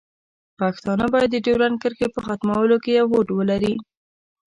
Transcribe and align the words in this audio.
پښتانه 0.59 1.05
باید 1.13 1.29
د 1.31 1.37
ډیورنډ 1.45 1.75
کرښې 1.81 2.07
په 2.15 2.19
ختمولو 2.25 2.75
کې 2.83 2.91
یو 2.99 3.07
هوډ 3.11 3.27
ولري. 3.33 3.73